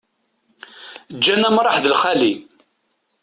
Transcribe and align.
Ǧǧan 1.15 1.47
amṛaḥ 1.47 1.75
d 1.83 1.85
lxali. 1.93 2.33